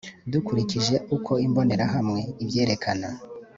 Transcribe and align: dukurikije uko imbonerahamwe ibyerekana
dukurikije 0.31 0.95
uko 1.15 1.31
imbonerahamwe 1.45 2.19
ibyerekana 2.43 3.07